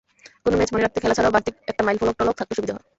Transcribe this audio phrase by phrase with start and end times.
[0.43, 2.85] কোনো ম্যাচ মনে রাখতে খেলা ছাড়াও বাড়তি একটা মাইলফলক-টলক থাকলে সুবিধা হয়।